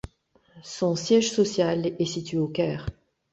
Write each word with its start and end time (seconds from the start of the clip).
Son 0.63 0.95
siège 0.95 1.29
social 1.29 1.85
est 1.99 2.05
situé 2.05 2.39
au 2.39 2.47
Caire. 2.47 2.87